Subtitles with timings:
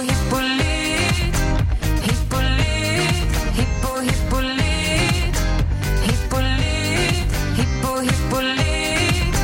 [0.00, 1.36] hippolyt
[2.06, 5.36] Hippolyt, hippo hippolyt
[6.06, 9.34] Hippolyt, hippo hippolyt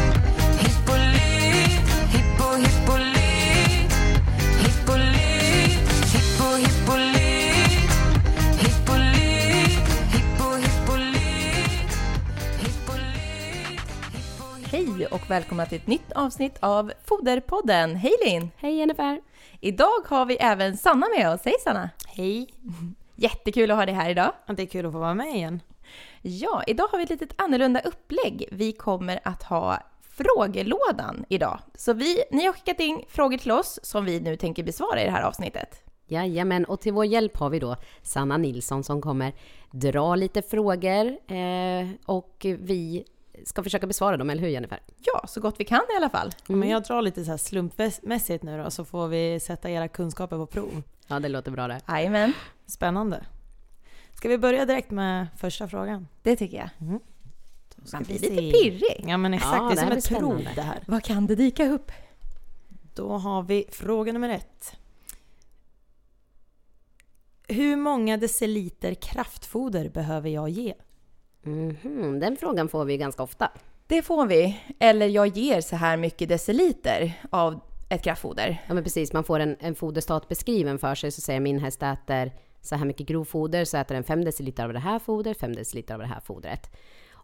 [0.63, 3.91] Hippolyt, hippo hippolyt
[4.63, 7.91] Hippolyt, hippo hippolyt
[8.63, 11.91] Hippolyt, hippo hippolyt
[12.63, 13.81] Hippolyt,
[14.73, 17.97] Hej och välkomna till ett nytt avsnitt av Foderpodden.
[17.97, 18.51] Hej Linn!
[18.57, 19.21] Hej Jennifer!
[19.67, 21.41] Idag har vi även Sanna med oss.
[21.45, 21.91] Hej Sanna!
[22.07, 22.47] Hej!
[23.17, 24.33] Jättekul att ha dig här idag.
[24.47, 25.61] Det är kul att få vara med igen.
[26.23, 28.49] Ja, idag har vi ett litet annorlunda upplägg.
[28.53, 31.59] Vi kommer att ha frågelådan idag.
[31.75, 35.05] Så vi, ni har skickat in frågor till oss som vi nu tänker besvara i
[35.05, 35.83] det här avsnittet.
[36.07, 39.33] Jajamän, och till vår hjälp har vi då Sanna Nilsson som kommer
[39.71, 43.05] dra lite frågor eh, och vi
[43.45, 44.81] ska försöka besvara dem, eller hur Jennifer?
[44.99, 46.33] Ja, så gott vi kan i alla fall.
[46.47, 50.37] Men jag drar lite så här slumpmässigt nu då, så får vi sätta era kunskaper
[50.37, 50.83] på prov.
[51.07, 51.81] Ja, det låter bra det.
[51.89, 52.33] Jajamän,
[52.67, 53.25] Spännande.
[54.15, 56.09] Ska vi börja direkt med första frågan?
[56.23, 56.69] det tycker jag.
[56.81, 57.01] Mm.
[57.93, 59.05] Man blir lite pirrig.
[59.09, 60.53] Ja men exakt, Ja, det är som ett prov spännande.
[60.55, 60.83] det här.
[60.87, 61.93] Vad kan det dyka upp?
[62.95, 64.77] Då har vi fråga nummer ett.
[67.49, 70.75] Hur många deciliter kraftfoder behöver jag ge?
[71.47, 73.51] Mhm, den frågan får vi ganska ofta.
[73.87, 74.61] Det får vi.
[74.79, 78.65] Eller jag ger så här mycket deciliter av ett kraftfoder.
[78.67, 81.83] Ja men precis, man får en, en foderstat beskriven för sig, så säger min häst
[81.83, 85.55] äter så här mycket grovfoder, så äter den 5 deciliter av det här fodret, 5
[85.55, 86.71] deciliter av det här fodret.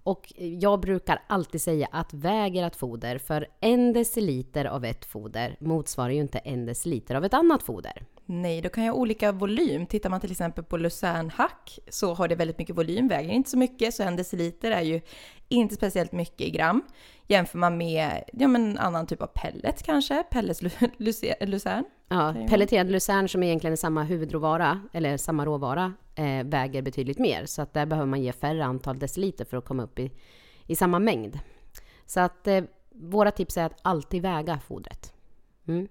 [0.05, 5.57] Och jag brukar alltid säga att väger ett foder, för en deciliter av ett foder
[5.61, 8.03] motsvarar ju inte en deciliter av ett annat foder.
[8.35, 9.87] Nej, då kan jag ha olika volym.
[9.87, 13.59] Tittar man till exempel på lucernhack så har det väldigt mycket volym, väger inte så
[13.59, 15.01] mycket, så en deciliter är ju
[15.49, 16.83] inte speciellt mycket i gram.
[17.27, 21.85] Jämför man med ja, men en annan typ av pellet kanske, pellets lu- luce- lucern.
[22.09, 27.47] Ja, pelleterad lucern som egentligen är samma huvudråvara, eller samma råvara, eh, väger betydligt mer.
[27.47, 30.11] Så att där behöver man ge färre antal deciliter för att komma upp i,
[30.67, 31.39] i samma mängd.
[32.07, 35.13] Så att eh, våra tips är att alltid väga fodret.
[35.69, 35.89] Mm.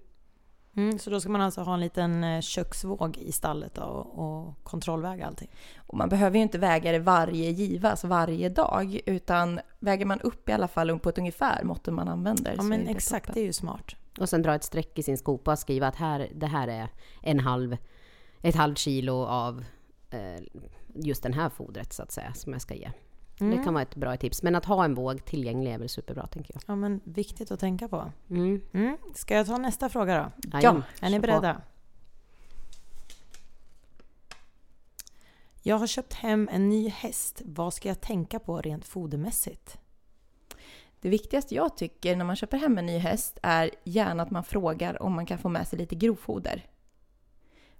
[0.76, 4.18] Mm, så då ska man alltså ha en liten eh, köksvåg i stallet då, och,
[4.18, 5.50] och kontrollväga allting?
[5.76, 10.20] Och man behöver ju inte väga det varje giva, alltså varje dag, utan väger man
[10.20, 12.54] upp i alla fall på ett ungefär måtten man använder.
[12.56, 13.34] Ja men det exakt, toppen.
[13.34, 13.96] det är ju smart.
[14.20, 16.88] Och sen dra ett streck i sin skopa och skriva att här, det här är
[17.22, 17.76] en halv,
[18.40, 19.64] ett halvt kilo av
[20.10, 20.42] eh,
[20.94, 22.90] just den här fodret så att säga, som jag ska ge.
[23.42, 23.56] Mm.
[23.58, 24.42] Det kan vara ett bra tips.
[24.42, 26.62] Men att ha en våg tillgänglig är väl superbra, tänker jag.
[26.66, 28.12] Ja men viktigt att tänka på.
[28.30, 28.60] Mm.
[28.72, 28.96] Mm.
[29.14, 30.48] Ska jag ta nästa fråga då?
[30.52, 31.60] Jajamän, Är ni beredda?
[35.62, 37.42] Jag har köpt hem en ny häst.
[37.44, 39.78] Vad ska jag tänka på rent fodermässigt?
[41.00, 44.44] Det viktigaste jag tycker när man köper hem en ny häst är gärna att man
[44.44, 46.66] frågar om man kan få med sig lite grovfoder.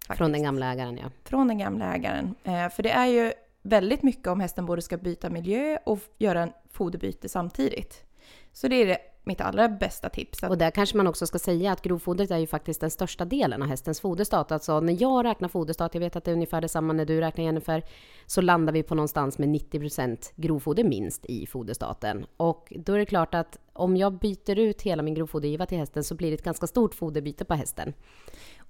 [0.07, 0.33] Från Faktiskt.
[0.33, 1.11] den gamla ägaren, ja.
[1.25, 2.35] Från den gamla ägaren.
[2.45, 6.43] Eh, för det är ju väldigt mycket om hästen både ska byta miljö och göra
[6.43, 8.05] en foderbyte samtidigt.
[8.53, 10.43] Så det är det, mitt allra bästa tips.
[10.43, 13.25] Att, Och där kanske man också ska säga att grovfodret är ju faktiskt den största
[13.25, 14.53] delen av hästens foderstat.
[14.53, 17.45] Alltså när jag räknar foderstat, jag vet att det är ungefär detsamma när du räknar
[17.45, 17.83] Jennifer,
[18.27, 22.27] så landar vi på någonstans med 90% grovfoder minst i foderstaten.
[22.37, 26.05] Och då är det klart att om jag byter ut hela min grovfodergiva till hästen
[26.05, 27.93] så blir det ett ganska stort foderbyte på hästen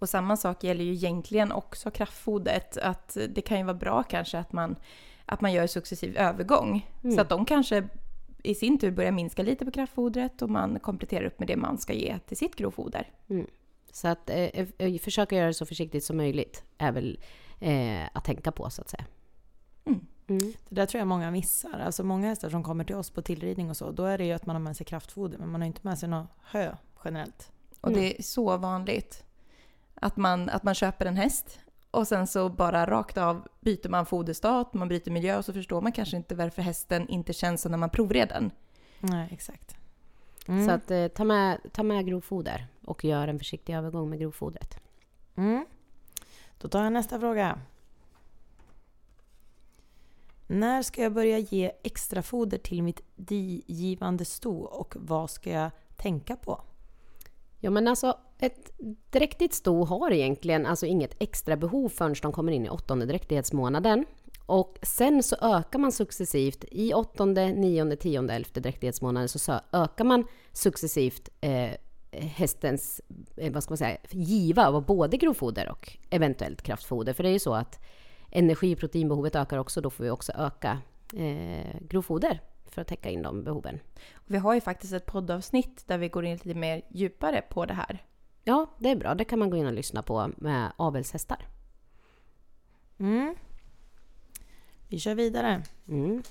[0.02, 2.76] och samma sak gäller ju egentligen också kraftfodret.
[2.76, 4.76] Att det kan ju vara bra kanske att man,
[5.26, 6.90] att man gör successiv övergång.
[7.02, 7.16] Mm.
[7.16, 7.88] Så att de kanske
[8.42, 11.78] i sin tur börjar minska lite på kraftfodret och man kompletterar upp med det man
[11.78, 13.10] ska ge till sitt grovfoder.
[13.92, 17.20] Så att eh, eh, försöka göra det så försiktigt som möjligt är väl
[17.60, 19.04] eh, att tänka på så att säga.
[19.84, 20.06] Mm.
[20.26, 20.52] Mm.
[20.68, 21.80] Det där tror jag många missar.
[21.86, 24.32] Alltså många hästar som kommer till oss på tillridning och så, då är det ju
[24.32, 27.52] att man har med sig kraftfoder, men man har inte med sig något hö generellt.
[27.80, 29.24] Och det är så vanligt.
[30.02, 31.58] Att man, att man köper en häst
[31.90, 35.80] och sen så bara rakt av byter man foderstat, man byter miljö och så förstår
[35.80, 38.50] man kanske inte varför hästen inte känns så när man provred den.
[39.00, 39.76] Nej, exakt.
[40.48, 40.66] Mm.
[40.66, 44.80] Så att eh, ta, med, ta med grovfoder och gör en försiktig övergång med grovfodret.
[45.36, 45.66] Mm.
[46.58, 47.58] Då tar jag nästa fråga.
[50.46, 55.70] När ska jag börja ge extra foder till mitt digivande sto och vad ska jag
[55.96, 56.64] tänka på?
[57.64, 58.72] Ja men alltså ett
[59.10, 64.04] dräktigt sto har egentligen alltså inget extra behov förrän de kommer in i åttonde dräktighetsmånaden.
[64.46, 70.24] Och sen så ökar man successivt i åttonde, nionde, tionde, elfte dräktighetsmånaden så ökar man
[70.52, 71.70] successivt eh,
[72.10, 73.00] hästens,
[73.36, 77.12] eh, vad ska man säga, giva av både grovfoder och eventuellt kraftfoder.
[77.12, 77.80] För det är ju så att
[78.30, 80.78] energi och proteinbehovet ökar också, då får vi också öka
[81.16, 82.40] eh, grovfoder
[82.74, 83.80] för att täcka in de behoven.
[84.26, 87.74] Vi har ju faktiskt ett poddavsnitt där vi går in lite mer djupare på det
[87.74, 88.04] här.
[88.44, 89.14] Ja, det är bra.
[89.14, 91.46] Det kan man gå in och lyssna på med avelshästar.
[92.98, 93.34] Mm.
[94.88, 95.62] Vi kör vidare.
[95.88, 96.22] Mm.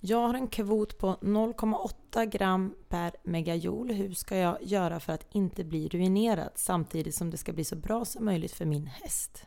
[0.00, 3.94] Jag har en kvot på 0,8 gram per megajoule.
[3.94, 7.76] Hur ska jag göra för att inte bli ruinerad samtidigt som det ska bli så
[7.76, 9.46] bra som möjligt för min häst?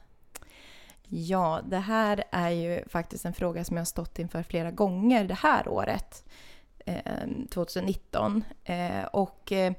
[1.13, 5.25] Ja, det här är ju faktiskt en fråga som jag har stått inför flera gånger
[5.25, 6.25] det här året,
[6.85, 7.03] eh,
[7.49, 8.43] 2019.
[8.63, 9.73] Eh, och eh,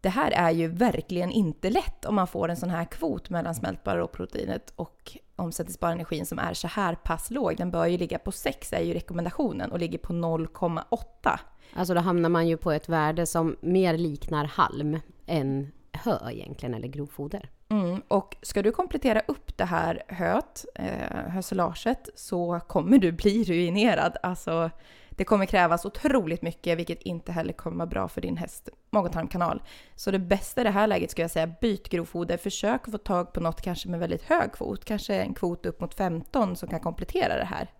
[0.00, 3.54] det här är ju verkligen inte lätt om man får en sån här kvot mellan
[3.54, 7.56] smältbara råproteinet och omsättningsbara energin som är så här pass låg.
[7.56, 11.38] Den bör ju ligga på 6 är ju rekommendationen och ligger på 0,8.
[11.74, 16.74] Alltså då hamnar man ju på ett värde som mer liknar halm än hö egentligen,
[16.74, 17.50] eller grovfoder.
[17.68, 23.44] Mm, och ska du komplettera upp det här höet, eh, höselaget, så kommer du bli
[23.44, 24.16] ruinerad.
[24.22, 24.70] Alltså,
[25.10, 29.62] det kommer krävas otroligt mycket, vilket inte heller kommer vara bra för din häst mag-och-tarmkanal.
[29.94, 32.36] Så det bästa i det här läget skulle jag säga, byt grovfoder.
[32.36, 35.94] Försök få tag på något kanske med väldigt hög kvot, kanske en kvot upp mot
[35.94, 37.70] 15 som kan komplettera det här.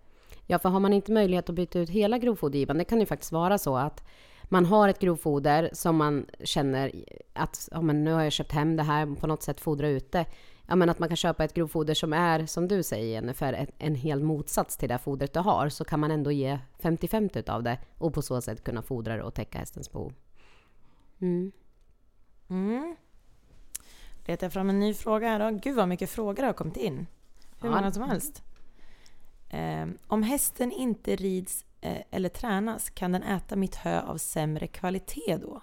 [0.47, 3.31] Ja, för har man inte möjlighet att byta ut hela grovfodergivaren, det kan ju faktiskt
[3.31, 4.03] vara så att
[4.49, 6.91] man har ett grovfoder som man känner
[7.33, 10.11] att ja, men nu har jag köpt hem det här, på något sätt fodra ut
[10.11, 10.25] det.
[10.67, 13.67] Ja, men att man kan köpa ett grovfoder som är, som du säger Jennifer, en,
[13.77, 17.63] en hel motsats till det fodret du har, så kan man ändå ge 50-50 utav
[17.63, 20.13] det och på så sätt kunna fodra det och täcka hästens behov.
[21.21, 21.51] Mm.
[22.49, 22.95] Mm.
[24.25, 25.59] Letar jag fram en ny fråga här då.
[25.63, 27.07] Gud vad mycket frågor har kommit in.
[27.61, 27.75] Hur Ja.
[27.75, 28.43] många som helst.
[29.49, 34.67] Eh, om hästen inte rids Eh, eller tränas, kan den äta mitt hö av sämre
[34.67, 35.61] kvalitet då?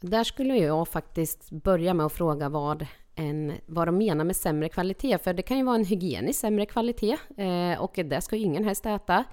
[0.00, 4.68] Där skulle jag faktiskt börja med att fråga vad, en, vad de menar med sämre
[4.68, 5.18] kvalitet.
[5.18, 8.64] För det kan ju vara en hygienisk sämre kvalitet eh, och det ska ju ingen
[8.64, 9.24] häst äta.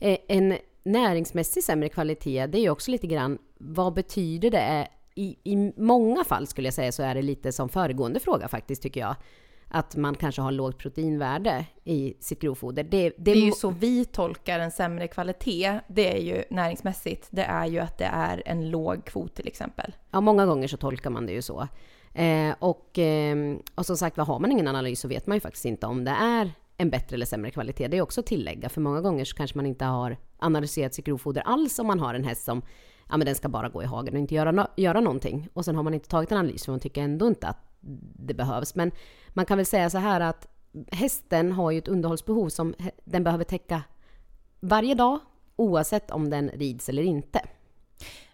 [0.00, 4.58] Eh, en näringsmässig sämre kvalitet, det är ju också lite grann vad betyder det?
[4.58, 8.48] Eh, I, I många fall skulle jag säga så är det lite som föregående fråga
[8.48, 9.16] faktiskt tycker jag.
[9.74, 12.82] Att man kanske har lågt proteinvärde i sitt grovfoder.
[12.84, 15.80] Det, det, Det är ju så vi tolkar en sämre kvalitet.
[15.88, 17.28] Det är ju näringsmässigt.
[17.30, 19.94] Det är ju att det är en låg kvot till exempel.
[20.10, 21.68] Ja, många gånger så tolkar man det ju så.
[22.12, 25.64] Eh, och, eh, och som sagt, har man ingen analys så vet man ju faktiskt
[25.64, 27.88] inte om det är en bättre eller sämre kvalitet.
[27.88, 31.04] Det är också att tillägga, för många gånger så kanske man inte har analyserat sitt
[31.04, 32.62] grovfoder alls om man har en häst som
[33.10, 35.48] ja, men den ska bara gå i hagen och inte göra, no- göra någonting.
[35.52, 37.58] Och sen har man inte tagit en analys för man tycker ändå inte att
[38.18, 38.74] det behövs.
[38.74, 38.90] Men
[39.28, 40.48] man kan väl säga så här att
[40.92, 43.82] hästen har ju ett underhållsbehov som den behöver täcka
[44.60, 45.18] varje dag
[45.56, 47.40] oavsett om den rids eller inte.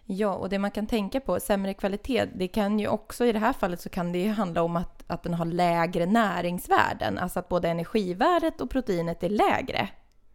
[0.05, 3.39] Ja, och det man kan tänka på, sämre kvalitet, det kan ju också i det
[3.39, 7.17] här fallet så kan det ju handla om att, att den har lägre näringsvärden.
[7.17, 9.89] Alltså att både energivärdet och proteinet är lägre.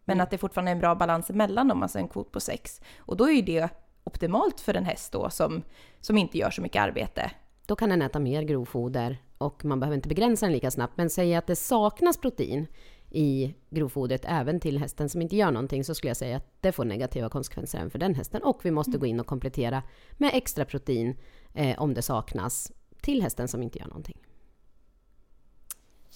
[0.04, 2.80] Men att det fortfarande är en bra balans emellan dem, alltså en kvot på 6.
[2.98, 3.68] Och då är ju det
[4.04, 5.62] optimalt för en häst då som,
[6.00, 7.30] som inte gör så mycket arbete.
[7.66, 10.96] Då kan den äta mer grovfoder och man behöver inte begränsa den lika snabbt.
[10.96, 12.66] Men säger att det saknas protein
[13.10, 16.72] i grovfodret även till hästen som inte gör någonting så skulle jag säga att det
[16.72, 18.42] får negativa konsekvenser även för den hästen.
[18.42, 19.82] Och vi måste gå in och komplettera
[20.12, 21.16] med extra protein
[21.54, 24.18] eh, om det saknas till hästen som inte gör någonting.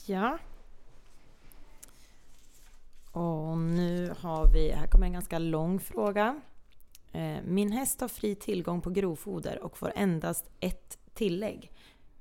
[0.06, 0.38] Ja.
[3.12, 6.40] Och nu har vi, här kommer en ganska lång fråga.
[7.12, 11.72] Eh, Min häst har fri tillgång på grovfoder och får endast ett tillägg.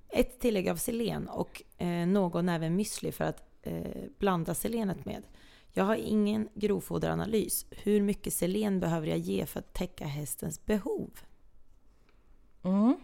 [0.10, 5.24] Ett tillägg av selen och eh, någon även müsli för att eh, blanda selenet med.
[5.72, 7.66] Jag har ingen grovfoderanalys.
[7.72, 11.10] Hur mycket selen behöver jag ge för att täcka hästens behov?
[12.64, 12.98] Mm.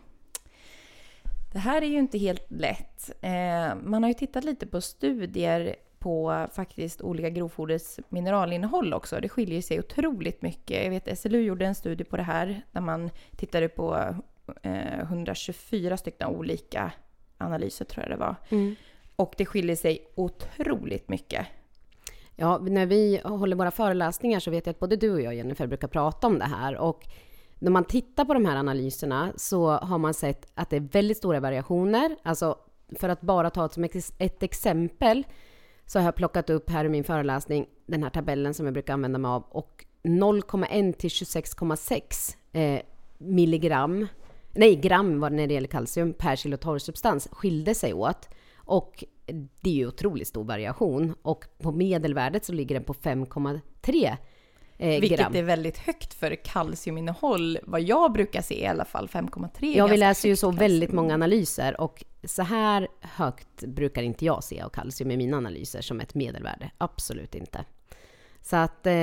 [1.54, 3.12] Det här är ju inte helt lätt.
[3.22, 9.20] Eh, man har ju tittat lite på studier på faktiskt olika grovfoders mineralinnehåll också.
[9.22, 10.84] Det skiljer sig otroligt mycket.
[10.84, 14.16] Jag vet SLU gjorde en studie på det här där man tittade på
[14.64, 16.92] 124 stycken olika
[17.38, 18.36] analyser tror jag det var.
[19.16, 21.48] Och det skiljer sig otroligt mycket.
[22.36, 25.68] Ja, när vi håller våra föreläsningar så vet jag att både du och jag, Jennifer,
[25.68, 26.78] brukar prata om det här.
[26.78, 27.04] Och
[27.60, 31.18] när man tittar på de här analyserna så har man sett att det är väldigt
[31.18, 32.16] stora variationer.
[32.24, 32.58] Alltså,
[33.00, 33.84] för att bara ta ett, som
[34.18, 35.24] ett exempel
[35.86, 38.94] så har jag plockat upp här i min föreläsning den här tabellen som jag brukar
[38.94, 39.44] använda mig av.
[39.50, 42.82] Och 0,1 till 26,6 eh,
[43.18, 44.08] milligram,
[44.56, 48.30] nej gram var det när det gäller kalcium per kilo torrsubstans skilde sig åt.
[48.58, 49.04] Och
[49.62, 51.16] det är ju otroligt stor variation.
[51.22, 54.16] Och på medelvärdet så ligger den på 5,3
[54.78, 55.36] eh, Vilket gram.
[55.36, 59.50] är väldigt högt för kalciuminnehåll, vad jag brukar se i alla fall, 5,3.
[59.74, 60.60] är Ja, vi läser ju så kalcium.
[60.60, 65.38] väldigt många analyser och så här högt brukar inte jag se av kalcium i mina
[65.38, 66.72] analyser som ett medelvärde.
[66.78, 67.66] Absolut inte.
[68.42, 68.94] Så att, eh,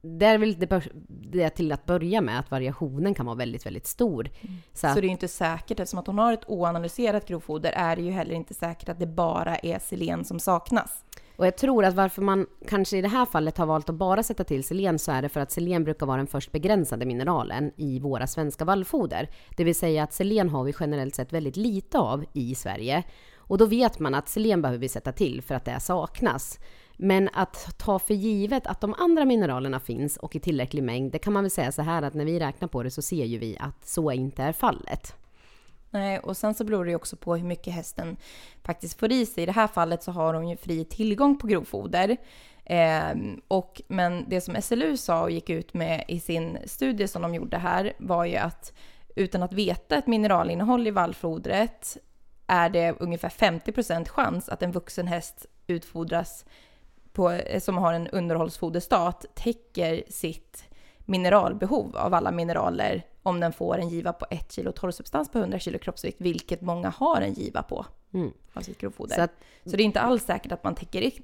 [0.00, 3.86] det är väl det, det till att börja med, att variationen kan vara väldigt, väldigt
[3.86, 4.30] stor.
[4.42, 7.72] Så, Så att, det är ju inte säkert, eftersom att hon har ett oanalyserat grovfoder
[7.72, 11.04] är det ju heller inte säkert att det bara är selen som saknas.
[11.36, 14.22] och jag tror att varför man kanske i det här fallet har valt att bara
[14.22, 17.72] sätta till selen så är det för att selen brukar vara den först begränsade mineralen
[17.76, 19.30] i våra svenska vallfoder.
[19.56, 23.04] Det vill säga att selen har vi generellt sett väldigt lite av i Sverige.
[23.36, 26.58] Och då vet man att selen behöver vi sätta till för att det saknas.
[27.00, 31.18] Men att ta för givet att de andra mineralerna finns och i tillräcklig mängd, det
[31.18, 33.38] kan man väl säga så här att när vi räknar på det så ser ju
[33.38, 35.14] vi att så inte är fallet.
[35.90, 38.16] Nej, och sen så beror det ju också på hur mycket hästen
[38.62, 39.42] faktiskt får i sig.
[39.42, 42.16] I det här fallet så har hon ju fri tillgång på grovfoder.
[42.64, 43.16] Eh,
[43.48, 47.34] och, men det som SLU sa och gick ut med i sin studie som de
[47.34, 48.72] gjorde här var ju att
[49.16, 51.96] utan att veta ett mineralinnehåll i vallfodret
[52.46, 56.44] är det ungefär 50 chans att en vuxen häst utfodras
[57.18, 60.64] på, som har en underhållsfoderstat täcker sitt
[60.98, 65.58] mineralbehov av alla mineraler om den får en giva på 1 kilo torrsubstans på 100
[65.58, 68.32] kilo kroppsvikt, vilket många har en giva på Mm.
[68.52, 69.14] av sitt grovfoder.
[69.14, 69.20] Så
[69.64, 71.22] Så, att, det är inte alls säkert att man täcker in.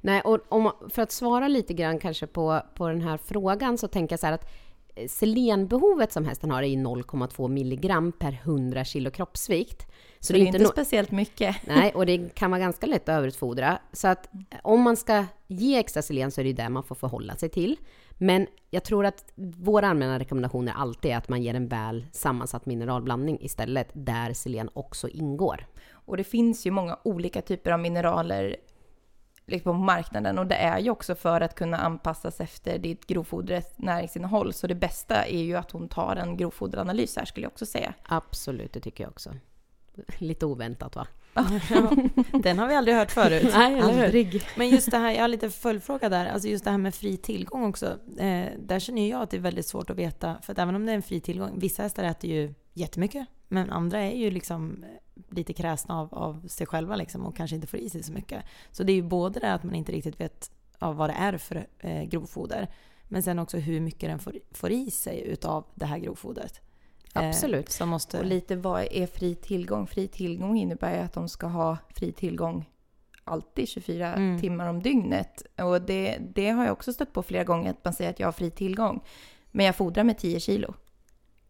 [0.00, 3.88] nej, och om, för att svara lite grann kanske på, på den här frågan så
[3.88, 4.46] tänker jag så här att
[4.94, 9.86] eh, selenbehovet som hästen har är ju 0,2 milligram per 100 kilo kroppsvikt.
[10.20, 11.56] Så, det är inte no- speciellt mycket.
[11.66, 13.78] Nej, och det kan vara ganska lätt att överutfodra.
[13.92, 14.28] Så att
[14.62, 17.76] om man ska ge extra selen så är det det man får förhålla sig till.
[18.18, 22.66] Men jag tror att våra allmänna rekommendationer alltid är att man ger en väl sammansatt
[22.66, 25.66] mineralblandning istället, där selen också ingår.
[25.90, 28.56] Och det finns ju många olika typer av mineraler
[29.46, 33.78] liksom på marknaden och det är ju också för att kunna anpassas efter ditt grovfodrets
[33.78, 34.52] näringsinnehåll.
[34.52, 37.94] Så det bästa är ju att hon tar en grovfoderanalys här skulle jag också säga.
[38.02, 39.30] Absolut, det tycker jag också.
[40.18, 41.06] Lite oväntat va?
[41.34, 41.46] Ja,
[42.42, 43.50] den har vi aldrig hört förut.
[43.52, 43.80] Nej?
[43.80, 44.42] Aldrig.
[44.56, 47.16] Men just det här, jag har lite följdfråga där, alltså just det här med fri
[47.16, 47.86] tillgång också.
[48.18, 50.86] Eh, där känner jag att det är väldigt svårt att veta, för att även om
[50.86, 54.84] det är en fri tillgång, vissa hästar äter ju jättemycket, men andra är ju liksom
[54.84, 58.12] eh, lite kräsna av, av sig själva liksom och kanske inte får i sig så
[58.12, 58.44] mycket.
[58.70, 61.38] Så det är ju både det att man inte riktigt vet ja, vad det är
[61.38, 62.68] för eh, grovfoder,
[63.08, 66.60] men sen också hur mycket den får, får i sig utav det här grovfodret.
[67.14, 67.70] Eh, Absolut.
[67.70, 68.18] som måste...
[68.18, 69.86] Och lite vad är fri tillgång?
[69.86, 72.68] Fri tillgång innebär ju att de ska ha fri tillgång
[73.24, 74.40] alltid 24 Mm.
[74.40, 75.42] timmar om dygnet.
[75.62, 78.26] Och det, det har jag också stött på flera gånger, att man säger att jag
[78.26, 79.00] har fri tillgång.
[79.50, 80.74] Men jag fodrar med 10 kilo.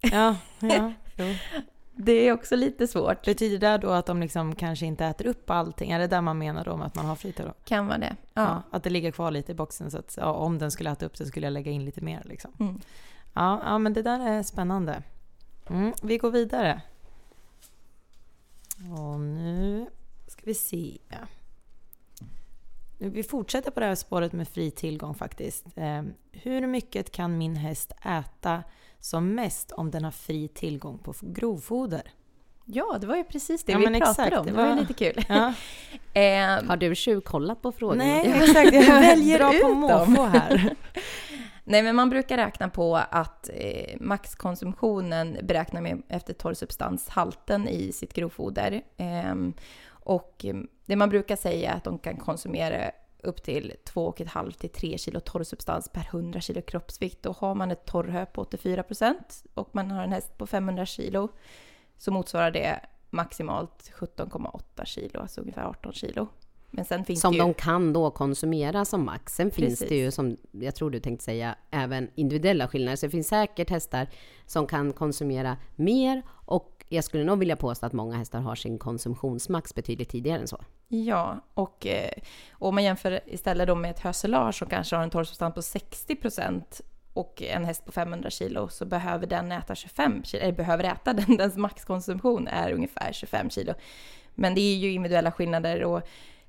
[0.00, 0.92] Ja, ja.
[1.16, 1.34] Jo.
[2.00, 3.24] Det är också lite svårt.
[3.24, 5.90] Betyder det då att de liksom kanske inte äter upp allting?
[5.90, 7.52] Är det där man menar då med att man har fritid då?
[7.64, 8.16] Kan vara det.
[8.34, 8.42] Ja.
[8.42, 8.62] Ja.
[8.70, 11.18] att det ligger kvar lite i boxen så att ja, om den skulle äta upp
[11.18, 12.52] det skulle jag lägga in lite mer liksom.
[12.60, 12.80] Mm.
[13.34, 15.02] Ja, ja men det där är spännande.
[15.70, 16.80] Mm, vi går vidare.
[18.98, 19.87] Och nu
[20.26, 20.98] ska vi se.
[22.98, 25.64] Nu, Vi fortsätter på det här spåret med fri tillgång faktiskt.
[25.76, 28.62] Eh, hur mycket kan min häst äta
[29.00, 32.02] som mest om den har fri tillgång på grovfoder?
[32.64, 34.46] Ja, det var ju precis det Ja, vi men pratade exakt, om.
[34.46, 35.25] det Det var ju var- lite kul.
[35.28, 35.52] Ja.
[36.14, 38.04] Eh, Har du tjuvkollat på frågorna?
[38.04, 38.72] Nej, exakt.
[38.75, 40.75] Jag väljer ut på måfå här.
[41.70, 48.12] Nej, men man brukar räkna på att eh, maxkonsumtionen beräknar man efter torrsubstanshalten i sitt
[48.12, 48.82] grovfoder.
[48.96, 49.34] Eh,
[49.88, 50.44] och
[50.87, 52.90] det man brukar säga är att de kan konsumera
[53.22, 57.22] upp till 2,5 till 3 kilo torrsubstans per 100 kilo kroppsvikt.
[57.22, 60.87] Då har man ett torrhö på 84 procent och man har en häst på 500
[60.87, 61.28] kilo
[61.96, 66.28] så motsvarar det maximalt 17,8 kilo, alltså ungefär 18 kilo.
[66.70, 67.38] Men sen finns Som ju...
[67.38, 69.34] de kan då konsumera som max.
[69.34, 69.88] Sen finns Precis.
[69.88, 72.96] det ju, som jag tror du tänkte säga, även individuella skillnader.
[72.96, 74.08] Så det finns säkert hästar
[74.46, 78.78] som kan konsumera mer och jag skulle nog vilja påstå att många hästar har sin
[78.78, 80.64] konsumtionsmax betydligt tidigare än så.
[80.88, 82.10] Ja, och eh,
[82.52, 86.16] om man jämför istället då med ett höselage som kanske har en torrsubstans på 60
[86.16, 86.80] procent
[87.12, 91.12] och en häst på 500 kilo så behöver den äta 25 kilo, eller behöver äta
[91.12, 93.75] den, dens maxkonsumtion är ungefär 25 kilo.
[94.34, 96.02] Men det är ju individuella skillnader och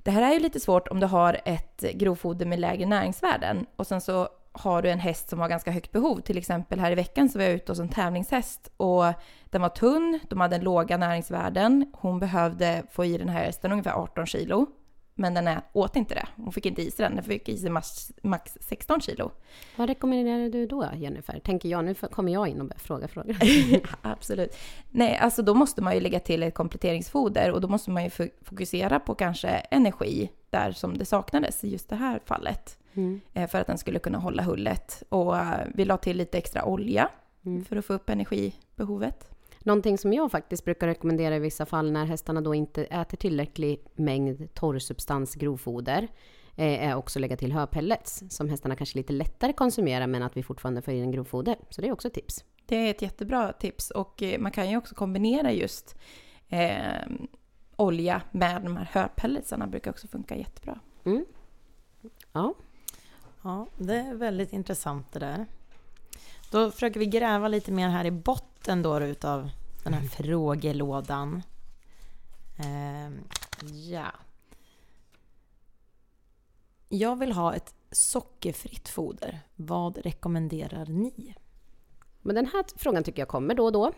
[0.09, 3.87] det här är ju lite svårt om du har ett grovfoder med lägre näringsvärden och
[3.87, 6.19] sen så har du en häst som har ganska högt behov.
[6.19, 9.03] Till exempel här i veckan så var jag ute hos en tävlingshäst och
[9.45, 11.91] den var tunn, de hade låga näringsvärden.
[11.93, 14.65] Hon behövde få i den här hästen ungefär 18 kilo.
[15.19, 16.25] Men den åt inte det.
[16.35, 17.15] Hon fick inte i sig den.
[17.15, 19.31] Den fick i sig max, max 16 kilo.
[19.75, 21.39] Vad rekommenderar du då, Jennifer?
[21.39, 23.37] Tänker jag, nu kommer jag in och börjar fråga frågor.
[24.01, 24.55] Absolut.
[24.89, 28.09] Nej, alltså då måste man ju lägga till ett kompletteringsfoder och då måste man ju
[28.09, 32.77] fo- fokusera på kanske energi där som det saknades i just det här fallet.
[32.93, 33.21] Mm.
[33.33, 35.03] eh, För att den skulle kunna hålla hullet.
[35.09, 37.09] Och eh, vi la till lite extra olja
[37.45, 37.65] Mm.
[37.65, 39.29] för att få upp energibehovet.
[39.63, 43.85] Någonting som jag faktiskt brukar rekommendera i vissa fall när hästarna då inte äter tillräcklig
[43.95, 46.07] mängd torrsubstans grovfoder
[46.55, 50.43] eh, är också lägga till höpellets som hästarna kanske lite lättare konsumerar men att vi
[50.43, 51.55] fortfarande får in grovfoder.
[51.69, 52.43] Så det är också ett tips.
[52.65, 55.95] Det är ett jättebra tips och eh, man kan ju också kombinera just
[56.49, 56.71] eh,
[57.75, 60.79] olja med de här höpelletsarna brukar också funka jättebra.
[61.03, 61.25] Mm.
[62.31, 62.53] Ja,
[63.41, 65.45] Ja, det är väldigt intressant det där.
[66.51, 69.49] Då försöker vi gräva lite mer här i botten då utav
[69.83, 71.43] den här frågelådan.
[72.57, 73.19] Ehm,
[73.91, 74.11] ja.
[76.89, 79.39] Jag vill ha ett sockerfritt foder.
[79.55, 81.35] Vad rekommenderar ni?
[82.21, 83.91] Men den här frågan tycker jag kommer då och då.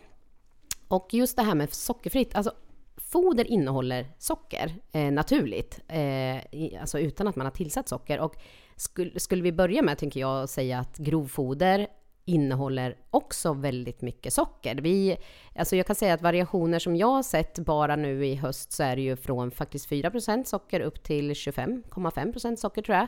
[0.88, 2.54] Och just det här med sockerfritt, alltså
[2.96, 8.20] foder innehåller socker eh, naturligt, eh, i, alltså utan att man har tillsatt socker.
[8.20, 8.36] Och
[8.76, 11.86] skulle, skulle vi börja med, tänker jag, säga att grovfoder
[12.24, 14.74] innehåller också väldigt mycket socker.
[14.74, 15.16] Vi,
[15.56, 18.82] alltså jag kan säga att variationer som jag har sett bara nu i höst så
[18.82, 23.06] är det ju från faktiskt 4% socker upp till 25,5% socker tror jag.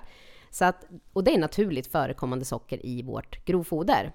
[0.50, 4.12] Så att, och det är naturligt förekommande socker i vårt grovfoder.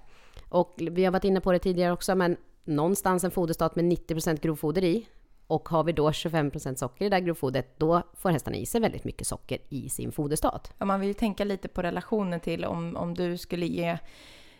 [0.48, 4.36] Och vi har varit inne på det tidigare också, men någonstans en foderstat med 90
[4.40, 5.06] grovfoder i
[5.50, 8.80] och har vi då 25% socker i det där grovfodret, då får hästarna i sig
[8.80, 10.72] väldigt mycket socker i sin foderstat.
[10.78, 13.98] Ja, man vill ju tänka lite på relationen till om, om du skulle ge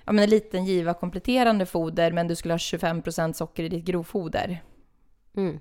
[0.05, 3.85] ja, men en liten giva kompletterande foder men du skulle ha 25% socker i ditt
[3.85, 4.63] grovfoder.
[5.37, 5.61] Mm.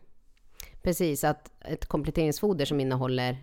[0.81, 3.37] Precis, att ett kompletteringsfoder som innehåller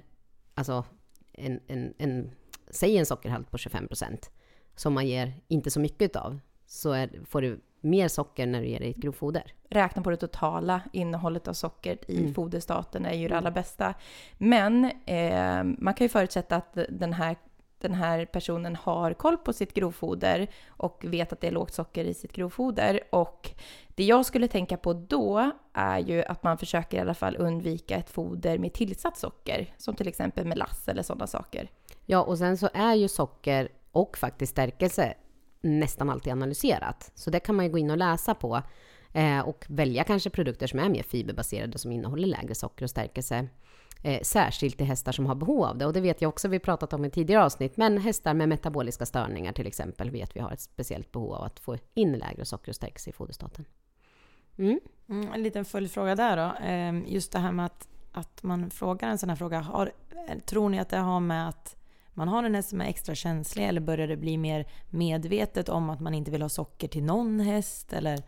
[0.54, 0.84] alltså
[1.32, 2.30] en, en, en,
[2.70, 4.28] säg en sockerhalt på 25%
[4.76, 8.66] som man ger inte så mycket av, så är, får du mer socker när du
[8.68, 9.54] ger det i ett grovfoder.
[9.70, 12.34] Räkna på det totala innehållet av socker i Mm.
[12.34, 13.94] foderstaten är ju det allra bästa.
[14.38, 17.36] Men eh, man kan ju förutsätta att den här,
[17.78, 22.04] den här personen har koll på sitt grovfoder och vet att det är lågt socker
[22.04, 23.00] i sitt grovfoder.
[23.10, 23.50] Och
[23.94, 27.96] det jag skulle tänka på då är ju att man försöker i alla fall undvika
[27.96, 31.70] ett foder med tillsatt socker, som till exempel melass eller sådana saker.
[32.06, 35.14] Ja, och sen så är ju socker och faktiskt stärkelse
[35.60, 37.12] nästan alltid analyserat.
[37.14, 38.62] Så det kan man ju gå in och läsa på
[39.12, 43.48] eh, och välja kanske produkter som är mer fiberbaserade som innehåller lägre socker och stärkelse.
[44.02, 45.86] Eh, särskilt till hästar som har behov av det.
[45.86, 49.06] Och det vet jag också, vi pratat om i tidigare avsnitt, men hästar med metaboliska
[49.06, 52.68] störningar till exempel vet vi har ett speciellt behov av att få in lägre socker
[52.68, 53.64] och stärkelse i foderstaten.
[54.58, 54.80] Mm.
[55.08, 56.66] Mm, en liten följdfråga där då.
[56.66, 59.60] Eh, Just det här med att, att man frågar en sån här fråga.
[59.60, 59.92] Har,
[60.28, 61.76] eh, tror ni att det har med att
[62.12, 65.90] man har en häst som är extra känslig eller börjar det bli mer medvetet om
[65.90, 67.92] att man inte vill ha socker till någon häst?
[67.92, 68.22] Eller?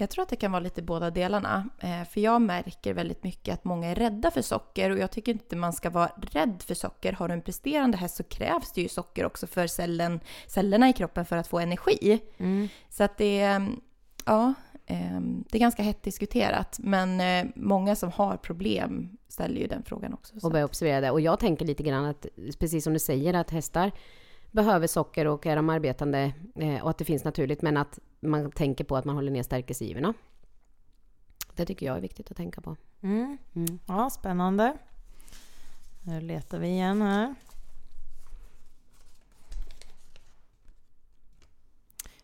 [0.00, 1.68] Jag tror att det kan vara lite båda delarna.
[1.78, 5.32] Eh, för jag märker väldigt mycket att många är rädda för socker och jag tycker
[5.32, 7.12] inte man ska vara rädd för socker.
[7.12, 10.92] Har du en presterande häst så krävs det ju socker också för cellen, cellerna i
[10.92, 12.20] kroppen för att få energi.
[12.88, 13.68] Så att det är,
[14.24, 14.54] ja,
[14.86, 16.78] eh, det är ganska hett diskuterat.
[16.78, 20.40] Men eh, många som har problem ställer ju den frågan också.
[20.40, 20.46] Så.
[20.46, 21.10] och börja observera det.
[21.10, 22.26] Och jag tänker lite grann att,
[22.58, 23.92] precis som du säger, att hästar
[24.50, 28.50] behöver socker och är de arbetande eh, och att det finns naturligt, men att man
[28.52, 30.14] tänker på att man håller ner stärkelsegivorna.
[31.54, 32.76] Det tycker jag är viktigt att tänka på.
[33.00, 33.38] Mm.
[33.54, 33.78] Mm.
[33.86, 34.76] Ja, spännande.
[36.02, 37.34] Nu letar vi igen här.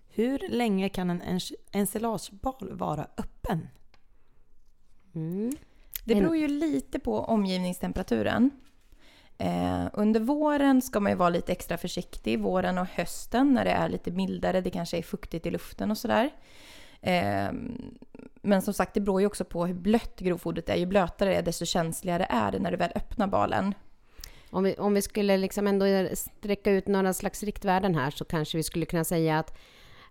[0.08, 3.68] Hur länge kan en ens- ensilagebal vara öppen?
[5.14, 5.56] Mm.
[6.04, 8.50] Det beror ju lite på omgivningstemperaturen.
[9.38, 13.70] Eh, under våren ska man ju vara lite extra försiktig, våren och hösten när det
[13.70, 16.30] är lite mildare, det kanske är fuktigt i luften och sådär.
[17.00, 17.48] Eh,
[18.42, 20.74] men som sagt, det beror ju också på hur blött grovfodret är.
[20.76, 23.74] Ju blötare det är, desto känsligare är det när du väl öppnar balen.
[24.50, 28.56] Om, vi, om vi skulle liksom ändå sträcka ut några slags riktvärden här så kanske
[28.56, 29.58] vi skulle kunna säga att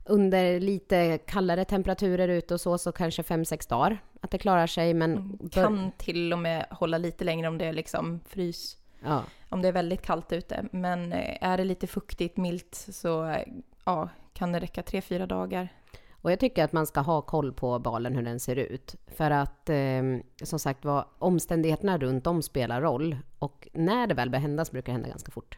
[0.05, 4.93] under lite kallare temperaturer ute och så, så kanske 5-6 dagar att det klarar sig.
[4.93, 8.77] Men bör- Kan till och med hålla lite längre om det är liksom frys.
[9.03, 10.65] Ja, Om det är väldigt kallt ute.
[10.71, 13.47] Men eh, är det lite fuktigt, milt så eh,
[13.85, 15.69] ja, kan det räcka 3-4 dagar.
[16.11, 18.95] Och jag tycker att man ska ha koll på balen, hur den ser ut.
[19.07, 20.01] För att eh,
[20.43, 23.17] som sagt var, omständigheterna runt om spelar roll.
[23.39, 25.57] Och när det väl börjar hända så brukar det hända ganska fort.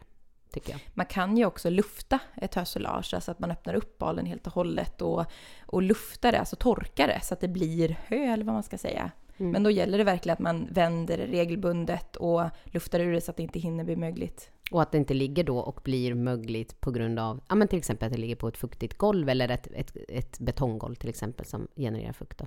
[0.52, 0.80] Tycker jag.
[0.94, 4.52] Man kan ju också lufta ett hösolage, alltså att man öppnar upp balen helt och
[4.52, 5.24] hållet och,
[5.66, 8.78] och luftar det, alltså torkar det så att det blir hö eller vad man ska
[8.78, 9.10] säga.
[9.36, 9.52] Mm.
[9.52, 13.30] Men då gäller det verkligen att man vänder det regelbundet och luftar ur det så
[13.30, 14.50] att det inte hinner bli mögligt.
[14.70, 17.78] Och att det inte ligger då och blir mögligt på grund av, ja men till
[17.78, 21.46] exempel att det ligger på ett fuktigt golv eller ett, ett, ett betonggolv till exempel
[21.46, 22.38] som genererar fukt.
[22.38, 22.46] Då.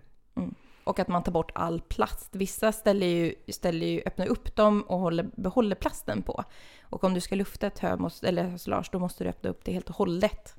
[0.84, 2.36] Och att man tar bort all plast.
[2.36, 6.43] Vissa ställer ju, ställer ju, öppnar upp dem och håller, behåller plasten på.
[6.82, 9.71] Och om du ska lufta ett hö, eller hösolage, då måste du öppna upp det
[9.71, 10.56] helt och hållet.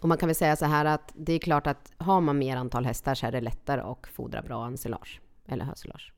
[0.00, 2.56] Och man kan väl säga så här att det är klart att har man mer
[2.56, 6.12] antal hästar så är det lättare att fodra bra ensilage eller hösilage.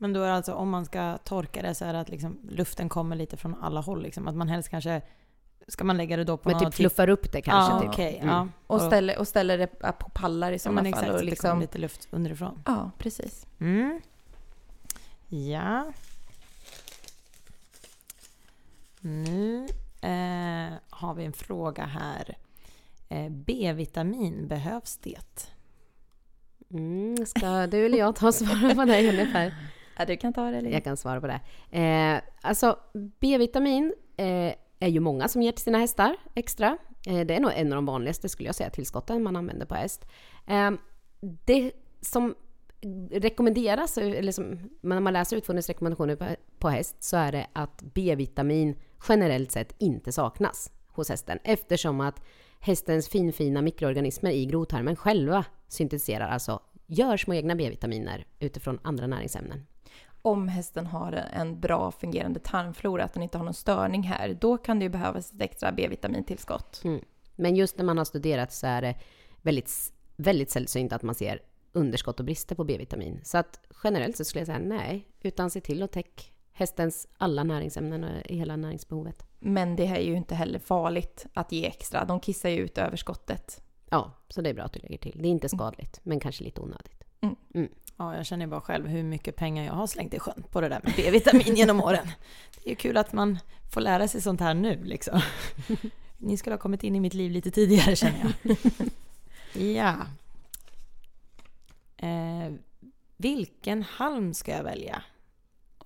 [0.00, 2.38] Men då är det alltså om man ska torka det så är det att liksom
[2.50, 4.02] luften kommer lite från alla håll.
[4.02, 4.28] Liksom.
[4.28, 5.02] Att man helst kanske...
[5.68, 7.72] Ska man lägga det då på Men någon typ fluffar upp det kanske.
[7.74, 7.90] Ja, typ.
[7.90, 8.16] okej.
[8.16, 8.28] Mm.
[8.28, 8.48] Ja.
[8.66, 9.66] Och ställer, och ställer det
[9.98, 11.02] på pallar i Ja, sådana men fall.
[11.02, 12.62] exakt, Och liksom, lite luft underifrån.
[12.66, 13.46] Ja, precis.
[13.60, 14.00] Mm.
[15.28, 15.92] Ja.
[19.00, 19.64] Nu
[20.00, 22.36] eh, har vi en fråga här.
[23.08, 25.50] Eh, B-vitamin, behövs det?
[26.74, 29.54] Mm, ska du eller jag ta och svara på det ungefär?
[29.98, 30.56] Ja, du kan ta det.
[30.56, 30.70] Eller?
[30.70, 31.40] Jag kan svara på det.
[31.78, 32.78] Eh, alltså,
[33.20, 36.78] B-vitamin eh, är ju många som ger till sina hästar extra.
[37.06, 39.74] Eh, det är nog en av de vanligaste, skulle jag säga, tillskotten man använder på
[39.74, 40.06] häst.
[40.46, 40.70] Eh,
[41.20, 42.34] det som
[43.10, 46.26] rekommenderas, eller som, när man läser på,
[46.58, 48.76] på häst, så är det att B-vitamin
[49.08, 52.20] generellt sett inte saknas hos hästen, eftersom att
[52.60, 59.66] hästens finfina mikroorganismer i grovtarmen själva syntetiserar, alltså gör små egna B-vitaminer utifrån andra näringsämnen.
[60.22, 64.58] Om hästen har en bra fungerande tarmflora, att den inte har någon störning här, då
[64.58, 66.80] kan det ju behövas ett extra B-vitamintillskott.
[66.84, 67.04] Mm.
[67.36, 68.94] Men just när man har studerat så är det
[69.42, 71.42] väldigt, väldigt sällsynt att man ser
[71.72, 73.20] underskott och brister på B-vitamin.
[73.24, 77.44] Så att generellt så skulle jag säga nej, utan se till att täcka hästens alla
[77.44, 79.27] näringsämnen och hela näringsbehovet.
[79.38, 82.04] Men det är ju inte heller farligt att ge extra.
[82.04, 83.62] De kissar ju ut överskottet.
[83.90, 85.18] Ja, så det är bra att du lägger till.
[85.22, 87.04] Det är inte skadligt, men kanske lite onödigt.
[87.96, 90.60] Ja, jag känner ju bara själv hur mycket pengar jag har slängt i sjön på
[90.60, 92.06] det där med B-vitamin genom åren.
[92.54, 93.38] Det är ju kul att man
[93.72, 95.20] får lära sig sånt här nu liksom.
[96.18, 98.56] Ni skulle ha kommit in i mitt liv lite tidigare känner jag.
[99.62, 99.94] Ja.
[101.96, 102.52] Eh,
[103.16, 105.02] vilken halm ska jag välja?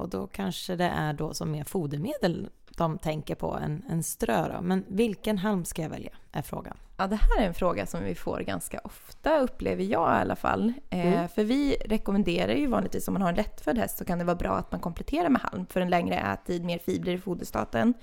[0.02, 4.48] Och då kanske det är då som mer fodermedel de tänker på än, än strö
[4.56, 4.62] då.
[4.62, 6.12] Men vilken halm ska jag välja?
[6.32, 6.76] Är frågan.
[6.96, 10.36] Ja, det här är en fråga som vi får ganska ofta, upplever jag i alla
[10.36, 10.72] fall.
[10.90, 11.28] Eh, Mm.
[11.28, 14.36] För vi rekommenderar ju vanligtvis om man har en lättfödd häst så kan det vara
[14.36, 17.94] bra att man kompletterar med halm för en längre ättid, mer fibrer i foderstaten.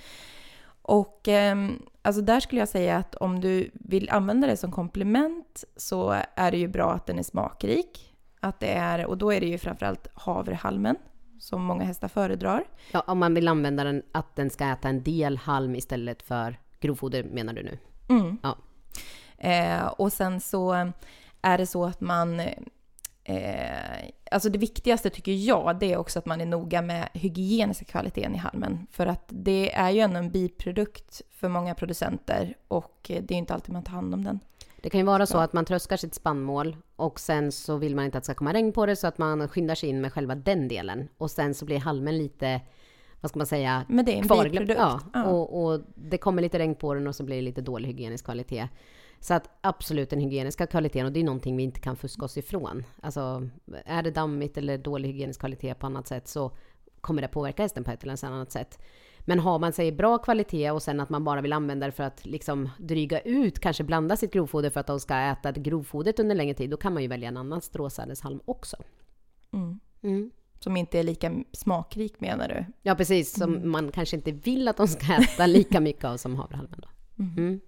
[0.82, 5.64] Och ehm, alltså där skulle jag säga att om du vill använda det som komplement
[5.76, 8.16] så är det ju bra att den är smakrik.
[8.40, 10.96] Att det är, och då är det ju framförallt havrehalmen
[11.40, 12.64] som många hästar föredrar.
[12.92, 16.60] Ja, om man vill använda den, att den ska äta en del halm istället för
[16.80, 17.78] grovfoder menar du nu?
[18.10, 18.38] Mm.
[18.44, 18.58] Ja.
[19.38, 20.92] Eh, och sen så
[21.42, 22.40] är det så att man...
[23.24, 27.86] Eh, alltså det viktigaste tycker jag, det är också att man är noga med hygieniska
[27.86, 28.88] kvaliteten i halmen.
[28.92, 33.54] För att det är ju ändå en biprodukt för många producenter och det är inte
[33.54, 34.40] alltid man tar hand om den.
[34.82, 38.06] Det kan ju vara så att man tröskar sitt spannmål och sen så vill man
[38.06, 40.14] inte att det ska komma regn på det så att man skyndar sig in med
[40.14, 41.08] själva den delen.
[41.18, 42.62] Och sen så blir halmen lite,
[43.22, 44.80] vad ska man säga, Men det är en biprodukt.
[44.80, 45.26] Ja, Ja.
[45.26, 48.26] Och, och det kommer lite regn på den och så blir det lite dålig hygienisk
[48.26, 48.68] kvalitet.
[49.20, 52.38] Så att absolut den hygieniska kvaliteten, och det är någonting vi inte kan fuska oss
[52.38, 52.84] ifrån.
[53.02, 53.50] Alltså
[53.86, 56.52] är det dammigt eller dålig hygienisk kvalitet på annat sätt så
[57.02, 58.80] kommer det påverka hästen på ett eller annat sätt.
[59.20, 62.04] Men har man sig bra kvalitet och sen att man bara vill använda det för
[62.04, 66.36] att liksom dryga ut, kanske blanda sitt grovfoder för att de ska äta grovfodret under
[66.36, 68.78] längre tid, då kan man ju välja en annan stråsädeshalm också.
[69.54, 69.80] Mm.
[70.02, 70.32] Mm.
[70.60, 72.66] Som inte är lika smakrik menar du?
[72.82, 73.34] Ja, precis.
[73.34, 76.82] Som man kanske inte vill att de ska äta lika mycket av som havrehalmen.
[76.82, 76.90] Då.
[77.24, 77.60] Mm.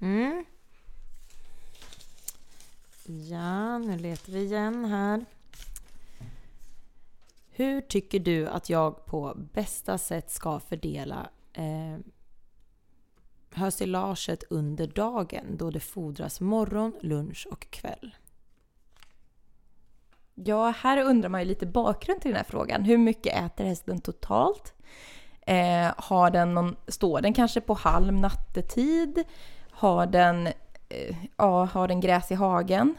[0.00, 0.44] Mm.
[3.30, 5.24] Ja, nu letar vi igen här.
[7.58, 11.98] Hur tycker du att jag på bästa sätt ska fördela eh,
[13.50, 18.14] hösilaget under dagen då det fodras morgon, lunch och kväll?
[20.34, 22.84] Ja, här undrar man ju lite bakgrund till den här frågan.
[22.84, 24.74] Hur mycket äter hästen totalt?
[25.40, 29.24] Eh, har den någon, står den kanske på halm nattetid?
[29.70, 30.46] Har den,
[30.88, 32.94] eh, ja, har den gräs i hagen?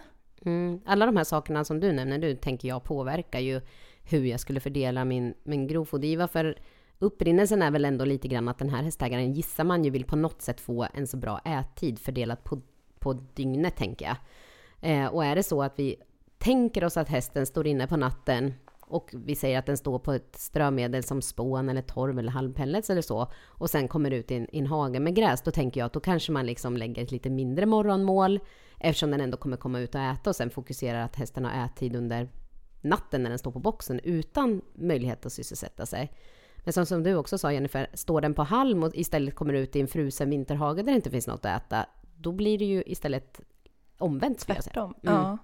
[0.45, 0.81] Mm.
[0.85, 3.61] Alla de här sakerna som du nämner nu tänker jag påverkar ju
[4.09, 6.27] hur jag skulle fördela min, min grovfodergiva.
[6.27, 6.57] För
[6.99, 10.15] upprinnelsen är väl ändå lite grann att den här hästägaren gissar man ju vill på
[10.15, 12.61] något sätt få en så bra ättid fördelat på,
[12.99, 14.17] på dygnet tänker jag.
[14.81, 15.95] Eh, och är det så att vi
[16.37, 18.53] tänker oss att hästen står inne på natten
[18.89, 22.89] och vi säger att den står på ett strömedel som spån eller torv eller halmpellets
[22.89, 25.79] eller så och sen kommer ut i en, i en hage med gräs, då tänker
[25.79, 28.39] jag att då kanske man liksom lägger ett lite mindre morgonmål
[28.77, 31.95] eftersom den ändå kommer komma ut och äta och sen fokuserar att hästen har ättid
[31.95, 32.29] under
[32.81, 36.11] natten när den står på boxen utan möjlighet att sysselsätta sig.
[36.63, 39.75] Men som, som du också sa Jennifer, står den på halm och istället kommer ut
[39.75, 41.85] i en frusen vinterhage där det inte finns något att äta,
[42.17, 43.41] då blir det ju istället
[43.97, 44.39] omvänt.
[44.39, 44.93] Tvärtom.
[45.03, 45.15] Mm.
[45.15, 45.37] Ja.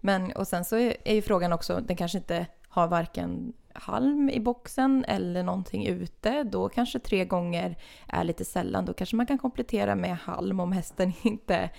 [0.00, 4.30] Men och sen så är är ju frågan också, den kanske inte har varken halm
[4.30, 6.42] i boxen eller någonting ute.
[6.42, 8.84] Då kanske tre gånger är lite sällan.
[8.84, 11.70] Då kanske man kan komplettera med halm om hästen inte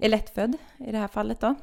[0.00, 1.54] är lättfödd i det här fallet då.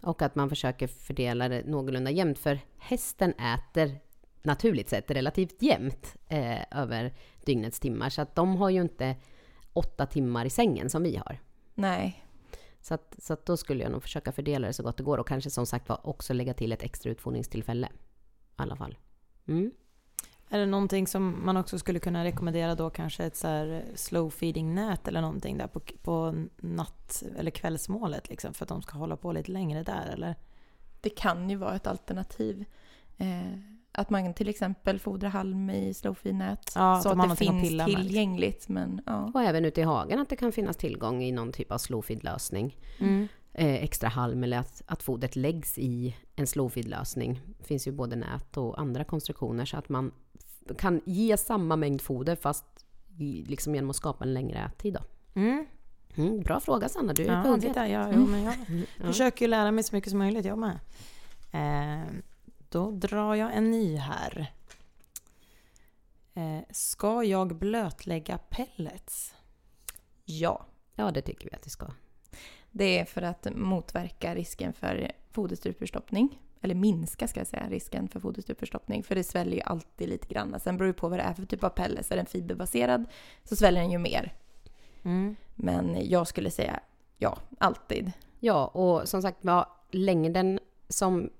[0.00, 2.38] Och att man försöker fördela det någorlunda jämnt.
[2.38, 3.98] För hästen äter
[4.42, 8.10] naturligt sett relativt jämnt eh, över dygnets timmar.
[8.10, 9.16] Så att de har ju inte
[9.72, 11.38] åtta timmar i sängen som vi har.
[11.74, 12.24] Nej.
[12.80, 15.18] Så, att, så att då skulle jag nog försöka fördela det så gott det går.
[15.18, 17.86] Och kanske som sagt var också lägga till ett extra utfodringstillfälle.
[17.86, 17.90] I
[18.56, 18.98] alla fall.
[19.46, 19.70] Mm.
[20.50, 24.30] Är det någonting som man också skulle kunna rekommendera då kanske ett så här slow
[24.30, 28.98] feeding nät eller någonting där på, på natt eller kvällsmålet liksom för att de ska
[28.98, 30.34] hålla på lite längre där eller?
[31.00, 32.64] Det kan ju vara ett alternativ.
[33.16, 33.58] Eh,
[33.92, 37.52] att man till exempel fodrar halm i slowfeed-nät Ja, så att att det att finns
[37.62, 37.94] med, liksom.
[37.94, 38.68] tillgängligt.
[38.68, 39.30] Men ja.
[39.34, 42.76] Och även ute i hagen att det kan finnas tillgång i någon typ av slowfeed-lösning.
[43.52, 47.40] eh, extra halm eller att, att fodret läggs i en slowfeed-lösning.
[47.58, 50.12] Det finns ju både nät och andra konstruktioner så att man
[50.74, 52.64] kan ge samma mängd foder fast
[53.46, 54.94] liksom genom att skapa en längre ättid.
[54.94, 55.00] Då.
[55.40, 55.66] Mm.
[56.16, 58.54] Mm, bra fråga Sanna, du är Ja, på titta, ja, jo, men jag
[58.96, 59.06] Ja.
[59.06, 60.78] försöker ju lära mig så mycket som möjligt, jag med.
[61.52, 62.10] Eh,
[62.68, 64.52] då drar jag en ny här.
[66.34, 69.34] Eh, ska jag blötlägga pellets?
[70.24, 71.86] ja, ja, det tycker vi att det ska.
[72.70, 76.38] det är för att motverka risken för foderstrupförstoppning.
[76.60, 79.02] Eller minska ska jag säga risken för foderstrupförstoppning.
[79.02, 80.60] För det sväller ju alltid lite grann.
[80.60, 82.12] Sen beror det på vad det är för typ av pellets.
[82.12, 83.04] Är den fiberbaserad
[83.44, 84.34] så sväller den ju mer.
[85.02, 85.36] Mm.
[85.54, 86.80] Men jag skulle säga
[87.18, 88.12] ja, alltid.
[88.40, 91.30] Ja, och som sagt var, längden som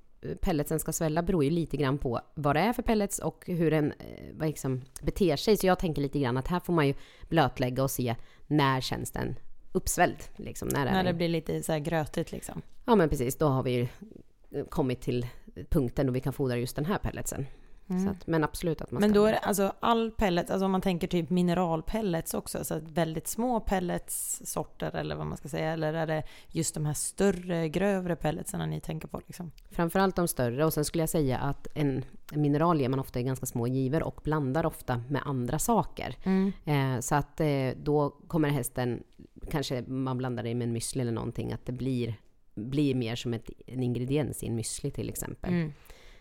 [0.41, 3.71] pelletsen ska svälla beror ju lite grann på vad det är för pellets och hur
[3.71, 5.57] den eh, liksom, beter sig.
[5.57, 6.95] Så jag tänker lite grann att här får man ju
[7.29, 8.15] blötlägga och se
[8.47, 9.39] när känns den
[9.73, 10.17] uppsvälld.
[10.37, 12.63] Liksom, när är När det blir lite så här grötigt liksom.
[12.85, 13.89] Ja men precis, då har vi ju
[14.69, 15.27] kommit till
[15.71, 17.47] punkten då vi kan fodra just den här pelletsen.
[18.05, 20.73] Så att, men absolut att man Men då är det alltså all pellets, alltså om
[20.73, 25.95] man tänker typ mineralpellets också, så väldigt små pelletssorter eller vad man ska säga, eller
[25.95, 29.53] är det just de här större, grövre pelletsarna ni tänker på liksom?
[29.71, 33.23] Framförallt de större och sen skulle jag säga att en mineral ger man ofta i
[33.23, 36.17] ganska små givor och blandar ofta med andra saker.
[36.65, 39.03] Eh, så att eh, då kommer hästen,
[39.51, 42.15] kanske man blandar det med en müsli eller någonting, att det blir,
[42.59, 45.53] blir mer som ett, en ingrediens i en müsli till exempel.
[45.53, 45.73] Mm.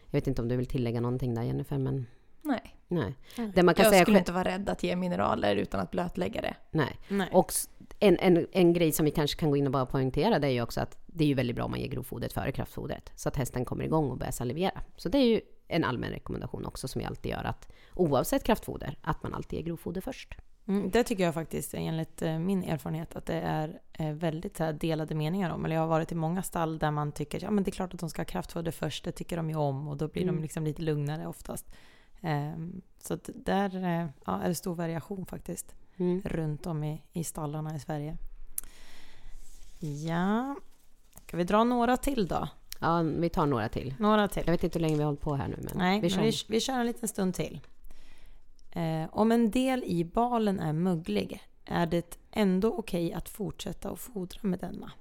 [0.06, 2.06] Jag vet inte om du vill tillägga någonting där Jennifer, men
[2.41, 2.76] Nej.
[2.88, 3.13] nej.
[3.56, 6.41] Det man kan Jag säga skulle inte vara rädd att ge mineraler utan att blötlägga
[6.41, 6.56] det.
[6.71, 6.95] nej.
[7.08, 7.30] Nej.
[7.32, 7.52] Och
[8.00, 10.52] en, en, en grej som vi kanske kan gå in och bara poängtera det är
[10.52, 13.12] ju också att det är ju väldigt bra om man ger grovfodret före kraftfodret.
[13.15, 14.82] Så att hästen kommer igång och börjar salivera.
[14.97, 18.97] Så det är ju en allmän rekommendation också som vi alltid gör att oavsett kraftfoder,
[19.02, 20.36] att man alltid ger grovfoder först.
[20.67, 25.15] Mm, det tycker jag faktiskt, enligt eh, min erfarenhet, att det är eh, väldigt delade
[25.15, 25.65] meningar om.
[25.65, 27.93] Eller jag har varit i många stall där man tycker ja men det är klart
[27.93, 30.36] att de ska ha kraftfoder först, det tycker de ju om och då blir Mm.
[30.36, 31.65] de liksom lite lugnare oftast.
[32.21, 35.75] Ehm, så där eh, ja, är det stor variation faktiskt.
[35.97, 36.21] Mm.
[36.25, 38.17] runt om i, i stallarna i Sverige.
[39.80, 40.56] Ja,
[41.27, 42.47] ska vi dra några till då?
[42.82, 43.95] Ja, vi tar några till.
[43.99, 44.43] Några till.
[44.45, 46.17] Jag vet inte hur länge vi har hållit på här nu, men Nej, vi, kör.
[46.17, 47.60] men vi, vi kör en liten stund till.
[48.77, 53.99] Eh, om en del i balen är möglig, är det ändå okej att fortsätta att
[53.99, 54.91] fodra med denna?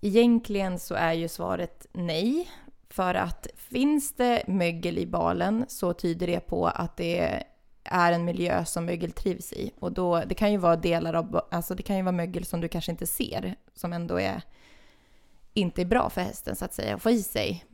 [0.00, 2.50] Egentligen så är ju svaret nej.
[2.88, 7.44] För att finns det mögel i balen så tyder det på att det
[7.84, 9.72] är en miljö som mögel trivs i.
[9.78, 12.60] Och då, det kan ju vara delar av, alltså det kan ju vara mögel som
[12.60, 14.42] du kanske inte ser, som ändå är
[15.54, 17.64] inte är bra för hästen så att säga, att få i sig.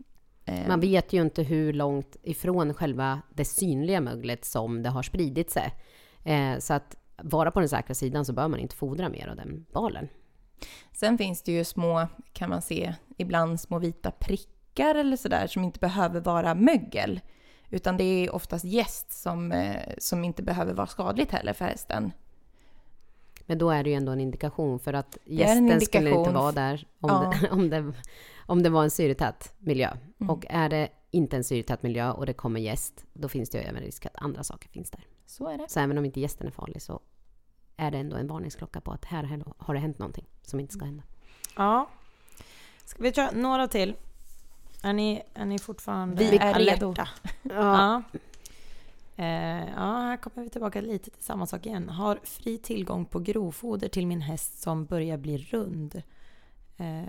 [0.49, 5.03] Eh, Man vet ju inte hur långt ifrån själva det synliga möglet som det har
[5.03, 5.75] spridit sig.
[6.25, 9.37] Eh, så att vara på den säkra sidan så bör man inte fodra mer av
[9.37, 10.09] den balen.
[10.93, 15.65] Sen finns det ju små, kan man se, ibland små vita prickar eller sådär som
[15.65, 17.21] inte behöver vara mögel.
[17.71, 22.13] Utan det är oftast gäst som, eh, som inte behöver vara skadligt heller för hästen.
[23.49, 26.87] Men då är det ju ändå en indikation för att gästen skulle inte vara där
[27.01, 27.35] om, Ja.
[27.41, 27.93] det, om, det,
[28.47, 29.91] om det var en syretät miljö.
[30.21, 30.31] Mm.
[30.31, 33.65] Och är det inte en syretät miljö och det kommer gäst, då finns det ju
[33.65, 35.07] även risk att andra saker finns där.
[35.27, 35.69] Så är det.
[35.69, 37.01] Så även om inte gästen är farlig så
[37.77, 40.85] är det ändå en varningsklocka på att här har det hänt någonting som inte ska
[40.85, 41.03] hända.
[41.57, 41.89] Ja.
[42.85, 43.95] Ska vi köra några till?
[44.83, 46.75] Är ni, är ni fortfarande Vi är alerta?
[46.87, 46.95] redo.
[47.43, 48.03] Ja.
[49.19, 51.89] Eh, ja, här kommer vi tillbaka lite till samma sak igen.
[51.89, 56.03] Har fri tillgång på grovfoder till min häst som börjar bli rund.
[56.77, 57.05] Eh,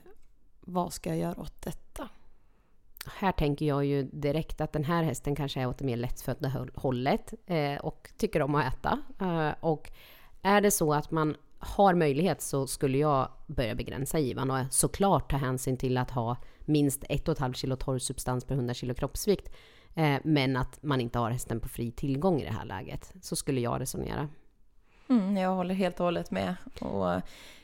[0.59, 2.09] vad ska jag göra åt detta?
[3.05, 6.67] Här tänker jag ju direkt att den här hästen kanske är åt det mer lättfödda
[6.75, 8.99] hållet eh, och tycker om att äta.
[9.21, 9.91] Eh, och
[10.41, 15.31] är det så att man har möjlighet så skulle jag börja begränsa givan och såklart
[15.31, 19.55] ta hänsyn till att ha minst 1,5 kilo torr substans per 100 kilo kroppsvikt.
[19.99, 23.13] Eh, men att man inte har hästen på fri tillgång i det här läget.
[23.21, 24.29] Så skulle jag resonera.
[25.09, 26.55] Mm, jag håller helt och hållet med.
[26.81, 27.21] Och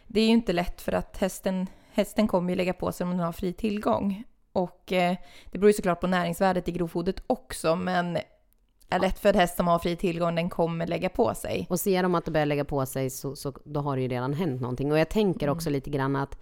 [0.08, 3.10] det är ju inte lätt för att hästen, hästen kommer ju lägga på sig om
[3.10, 4.24] den har fri tillgång.
[4.52, 5.16] Och eh,
[5.52, 8.18] det beror ju såklart på näringsvärdet i grovfodret också, men
[8.90, 11.68] en lättfödd häst som har fri tillgång, den kommer lägga på sig.
[11.70, 14.08] Och ser de att det börjar lägga på sig så, så då har det ju
[14.08, 14.92] redan hänt någonting.
[14.92, 16.38] Och jag tänker också lite grann att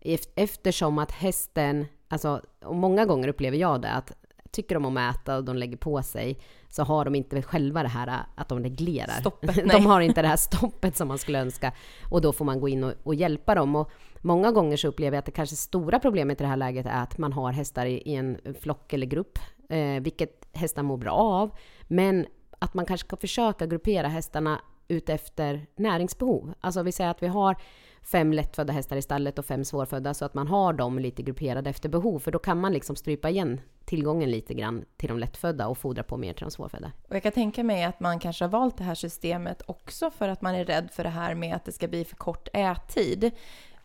[0.00, 4.12] ef- eftersom att hästen, alltså och många gånger upplever jag det att
[4.52, 6.38] tycker de om att äta och de lägger på sig
[6.68, 9.20] så har de inte själva det här att de reglerar.
[9.20, 11.72] Stoppet, de har inte det här stoppet som man skulle önska
[12.10, 13.76] och då får man gå in och, och hjälpa dem.
[13.76, 16.86] Och många gånger så upplever jag att det kanske stora problemet i det här läget
[16.86, 19.38] är att man har hästar i, i en flock eller grupp,
[19.68, 21.50] eh, vilket hästar mår bra av.
[21.88, 22.26] Men
[22.58, 26.54] att man kanske ska försöka gruppera hästarna utefter näringsbehov.
[26.60, 27.56] Alltså vi säger att vi har
[28.02, 31.70] fem lättfödda hästar i stallet och fem svårfödda så att man har dem lite grupperade
[31.70, 35.68] efter behov för då kan man liksom strypa igen tillgången lite grann till de lättfödda
[35.68, 36.92] och fodra på mer till de svårfödda.
[37.08, 40.28] Och jag kan tänka mig att man kanske har valt det här systemet också för
[40.28, 43.30] att man är rädd för det här med att det ska bli för kort ättid.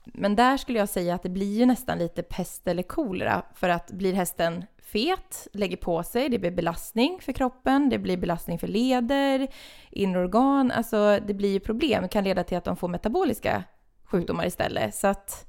[0.03, 3.43] Men där skulle jag säga att det blir ju nästan lite pest eller kolera.
[3.53, 8.17] För att blir hästen fet, lägger på sig, det blir belastning för kroppen, det blir
[8.17, 9.47] belastning för leder,
[9.89, 12.03] inre organ, alltså det blir ju problem.
[12.03, 13.63] Det kan leda till att de får metaboliska
[14.08, 14.96] sjukdomar istället.
[14.96, 15.46] Så att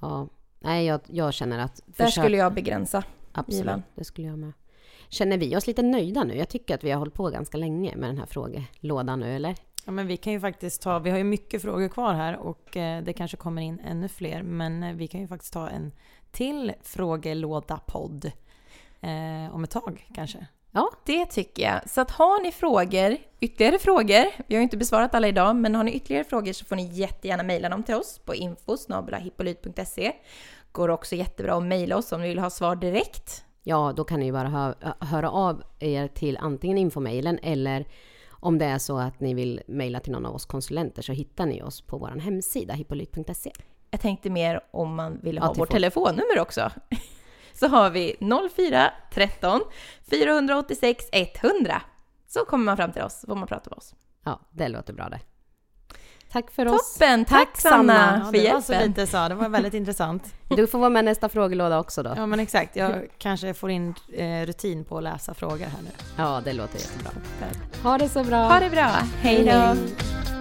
[0.00, 0.28] Ja,
[0.60, 1.82] nej jag, jag känner att...
[1.86, 3.02] där försök- skulle jag begränsa.
[3.32, 3.82] Absolut, given.
[3.94, 4.52] det skulle jag med.
[5.08, 6.34] Känner vi oss lite nöjda nu?
[6.36, 9.54] Jag tycker att vi har hållit på ganska länge med den här frågelådan nu, eller?
[9.84, 12.76] Ja, men vi kan ju faktiskt ta, vi har ju mycket frågor kvar här och
[12.76, 14.42] eh, det kanske kommer in ännu fler.
[14.42, 15.92] Men eh, vi kan ju faktiskt ta en
[16.30, 18.24] till frågelåda-podd
[19.00, 20.46] eh, om ett tag kanske.
[20.72, 21.90] Ja, Det tycker jag.
[21.90, 25.74] Så att har ni frågor, ytterligare frågor, vi har ju inte besvarat alla idag, men
[25.74, 30.12] har ni ytterligare frågor så får ni jättegärna mejla dem till oss på info.hippolyt.se.
[30.72, 33.44] Går också jättebra att mejla oss om ni vill ha svar direkt.
[33.62, 37.86] ja då kan ni ju bara hö höra av er till antingen infomailen eller
[38.30, 41.46] om det är så att ni vill mejla till någon av oss konsulenter så hittar
[41.46, 43.52] ni oss på vår hemsida hippolyt.se.
[43.90, 46.70] Jag tänkte mer om man vill Ja, ha till vårt telefonnummer också.
[47.60, 48.16] Så har vi
[48.56, 49.60] 04 13
[50.10, 51.82] 486 100.
[52.28, 53.94] Så kommer man fram till oss, får man prata med oss.
[54.24, 55.20] Ja, det låter bra det.
[56.32, 56.94] Tack för oss.
[56.94, 57.24] Toppen!
[57.24, 58.88] Tack, Sanna, för det var så hjälpen.
[58.88, 60.34] lite så, det var väldigt intressant.
[60.48, 62.12] Du får vara med nästa frågelåda också då.
[62.16, 65.90] Ja men exakt, jag kanske får in eh, rutin på att läsa frågor här nu.
[66.16, 67.10] Ja, det låter jättebra.
[67.82, 68.36] Ha det så bra.
[68.48, 68.90] Ha det bra!
[69.20, 69.50] Hej då!
[69.50, 70.35] Hej.